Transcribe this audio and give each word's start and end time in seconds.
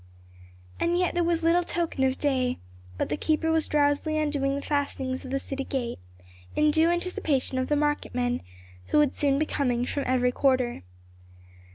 As 0.79 0.89
yet 0.97 1.13
there 1.13 1.23
was 1.23 1.43
little 1.43 1.61
token 1.63 2.03
of 2.05 2.17
day, 2.17 2.57
but 2.97 3.09
the 3.09 3.15
keeper 3.17 3.51
was 3.51 3.67
drowsily 3.67 4.17
undoing 4.17 4.55
the 4.55 4.61
fastenings 4.63 5.23
of 5.23 5.29
the 5.29 5.37
city 5.37 5.63
gate, 5.63 5.99
in 6.55 6.71
due 6.71 6.89
anticipation 6.89 7.59
of 7.59 7.67
the 7.69 7.75
market 7.75 8.15
men, 8.15 8.41
who 8.87 8.97
would 8.97 9.13
soon 9.13 9.37
be 9.37 9.45
coming 9.45 9.85
from 9.85 10.01
every 10.07 10.31
quarter. 10.31 10.81